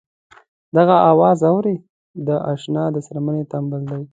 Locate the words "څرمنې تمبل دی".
3.07-4.03